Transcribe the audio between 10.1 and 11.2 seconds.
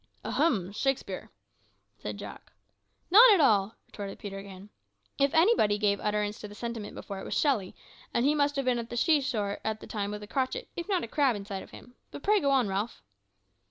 a crotchet, if not a